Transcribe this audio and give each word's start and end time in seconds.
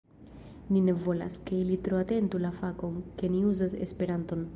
Ni 0.75 0.79
ne 0.85 0.95
volas, 1.03 1.35
ke 1.49 1.59
ili 1.65 1.77
tro 1.87 1.99
atentu 2.05 2.41
la 2.45 2.51
fakton, 2.63 2.97
ke 3.21 3.31
ni 3.35 3.43
uzas 3.51 3.77
Esperanton 3.89 4.43